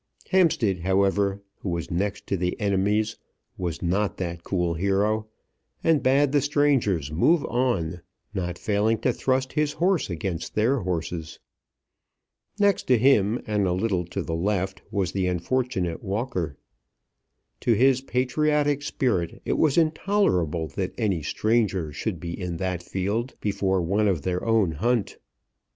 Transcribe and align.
Hampstead, 0.31 0.79
however, 0.79 1.43
who 1.59 1.69
was 1.69 1.91
next 1.91 2.25
to 2.25 2.35
the 2.35 2.59
enemies, 2.59 3.17
was 3.55 3.83
not 3.83 4.17
that 4.17 4.43
cool 4.43 4.73
hero, 4.73 5.27
and 5.83 6.01
bade 6.01 6.31
the 6.31 6.41
strangers 6.41 7.11
move 7.11 7.45
on, 7.45 8.01
not 8.33 8.57
failing 8.57 8.97
to 9.01 9.13
thrust 9.13 9.53
his 9.53 9.73
horse 9.73 10.09
against 10.09 10.55
their 10.55 10.79
horses. 10.79 11.37
Next 12.57 12.87
to 12.87 12.97
him, 12.97 13.43
and 13.45 13.67
a 13.67 13.73
little 13.73 14.03
to 14.05 14.23
the 14.23 14.33
left, 14.33 14.81
was 14.89 15.11
the 15.11 15.27
unfortunate 15.27 16.01
Walker. 16.03 16.57
To 17.59 17.73
his 17.73 18.01
patriotic 18.01 18.81
spirit 18.81 19.39
it 19.45 19.53
was 19.53 19.77
intolerable 19.77 20.67
that 20.69 20.95
any 20.99 21.21
stranger 21.21 21.93
should 21.93 22.19
be 22.19 22.33
in 22.33 22.57
that 22.57 22.81
field 22.81 23.35
before 23.39 23.83
one 23.83 24.07
of 24.07 24.23
their 24.23 24.43
own 24.43 24.71
hunt. 24.71 25.19